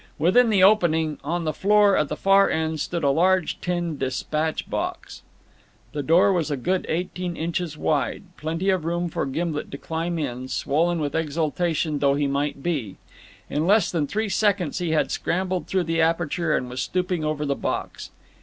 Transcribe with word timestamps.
Within 0.17 0.49
the 0.49 0.63
opening, 0.63 1.19
on 1.23 1.43
the 1.43 1.53
floor 1.53 1.95
at 1.95 2.09
the 2.09 2.15
far 2.15 2.49
end, 2.49 2.79
stood 2.79 3.03
a 3.03 3.11
large 3.11 3.61
tin 3.61 3.99
despatch 3.99 4.67
box. 4.67 5.21
The 5.91 6.01
door 6.01 6.33
was 6.33 6.49
a 6.49 6.57
good 6.57 6.87
eighteen 6.89 7.37
inches 7.37 7.77
wide; 7.77 8.23
plenty 8.35 8.71
of 8.71 8.83
room 8.83 9.09
for 9.09 9.27
Gimblet 9.27 9.69
to 9.69 9.77
climb 9.77 10.17
in, 10.17 10.47
swollen 10.47 10.99
with 11.01 11.13
exultation 11.13 11.99
though 11.99 12.15
he 12.15 12.25
might 12.25 12.63
be. 12.63 12.95
In 13.47 13.67
less 13.67 13.91
than 13.91 14.07
three 14.07 14.27
seconds 14.27 14.79
he 14.79 14.89
had 14.89 15.11
scrambled 15.11 15.67
through 15.67 15.83
the 15.83 16.01
aperture 16.01 16.57
and 16.57 16.67
was 16.67 16.81
stooping 16.81 17.23
over 17.23 17.45
the 17.45 17.53
box. 17.53 18.09